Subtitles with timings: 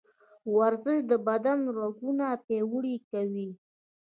[0.55, 3.49] ورزش د بدن رګونه پیاوړي کوي.